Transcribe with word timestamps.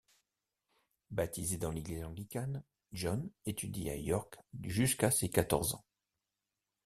Baptisé 1.11 1.59
dans 1.59 1.69
l'Église 1.69 2.03
anglicane, 2.03 2.63
John 2.91 3.29
étudie 3.45 3.87
à 3.91 3.95
York 3.95 4.39
jusqu'à 4.63 5.11
ses 5.11 5.29
quatorze 5.29 5.75
ans. 5.75 5.85